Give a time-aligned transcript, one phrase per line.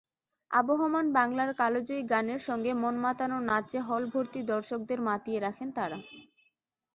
[0.51, 5.97] আবহমান বাংলার কালজয়ী গানের সঙ্গে মনমাতানো নাচে হলভর্তি দর্শকদের মাতিয়ে রাখেন তারা।